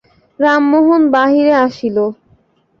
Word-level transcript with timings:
রামমোহন 0.39 1.01
বাহিরে 1.13 1.53
আসিল। 1.65 1.97